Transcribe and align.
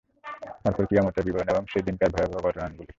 তারপর 0.63 0.83
কিয়ামতের 0.85 1.23
বিবরণ 1.23 1.47
এবং 1.47 1.63
সে 1.71 1.79
দিনকার 1.81 2.09
ভয়াবহ 2.09 2.39
ঘটনাবলী। 2.47 2.85